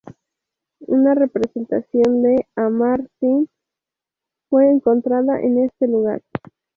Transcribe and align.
Una 0.87 1.13
representación 1.13 2.23
de 2.23 2.47
Amar-Sin 2.55 3.47
fue 4.49 4.67
encontrada 4.71 5.39
en 5.39 5.59
este 5.59 5.87
lugar. 5.87 6.23